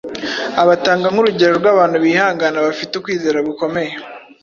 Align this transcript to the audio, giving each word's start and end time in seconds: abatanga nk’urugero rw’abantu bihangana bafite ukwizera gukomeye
abatanga 0.61 1.05
nk’urugero 1.13 1.53
rw’abantu 1.59 1.97
bihangana 2.05 2.65
bafite 2.67 2.91
ukwizera 2.95 3.39
gukomeye 3.47 3.93